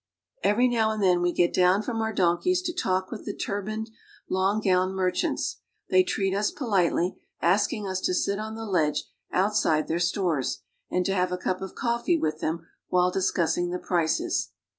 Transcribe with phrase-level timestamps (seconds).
[0.43, 3.61] Every now and then we get down from our donkeys to talk with the tur
[3.61, 3.91] baned,
[4.29, 5.57] long gowned merchants.
[5.91, 11.05] They treat us politely, asking us to sit on the ledge outside their stores, and
[11.05, 14.49] to "'have a cup of coffee with them while discussing the prices.